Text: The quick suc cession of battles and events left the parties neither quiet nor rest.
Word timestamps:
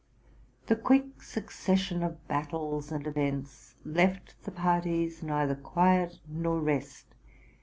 The 0.65 0.75
quick 0.75 1.21
suc 1.21 1.51
cession 1.51 2.01
of 2.01 2.27
battles 2.27 2.91
and 2.91 3.05
events 3.05 3.75
left 3.85 4.33
the 4.43 4.49
parties 4.49 5.21
neither 5.21 5.53
quiet 5.53 6.19
nor 6.27 6.59
rest. 6.59 7.05